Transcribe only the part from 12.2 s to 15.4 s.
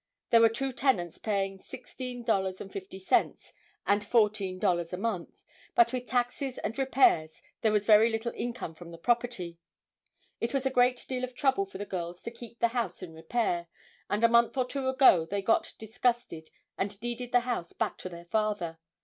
to keep the house in repair, and a month or two ago